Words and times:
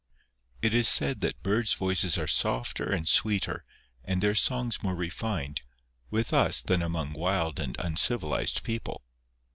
It 0.63 0.73
is 0.73 0.87
said 0.87 1.21
that 1.21 1.43
birds' 1.43 1.75
voices 1.75 2.17
are 2.17 2.27
softer 2.27 2.91
and 2.91 3.07
sweeter, 3.07 3.63
and 4.03 4.19
their 4.19 4.33
songs 4.33 4.81
more 4.81 4.95
refined, 4.95 5.61
with 6.09 6.33
us 6.33 6.59
than 6.63 6.81
among 6.81 7.13
wild 7.13 7.59
and 7.59 7.75
uncivilised 7.77 8.63
people. 8.63 9.03